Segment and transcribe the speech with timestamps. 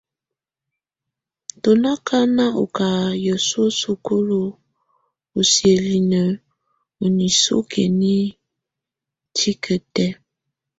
[1.61, 2.89] Tú nà kana ú ká
[3.25, 4.41] yǝsuǝ́ sokolo
[5.39, 6.23] u siǝ́linǝ
[7.03, 8.13] ù nisukiǝ̀ ni
[9.35, 10.13] tikǝ tɛ̀á.